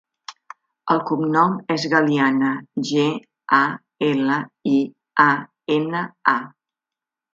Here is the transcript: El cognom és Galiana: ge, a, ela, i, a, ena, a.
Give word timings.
El 0.93 1.01
cognom 1.09 1.57
és 1.75 1.85
Galiana: 1.91 2.49
ge, 2.93 3.05
a, 3.61 3.61
ela, 4.11 4.41
i, 4.73 4.77
a, 5.29 5.31
ena, 5.77 6.03
a. 6.37 6.39